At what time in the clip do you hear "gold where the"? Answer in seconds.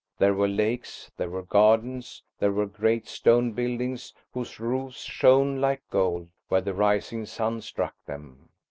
5.91-6.73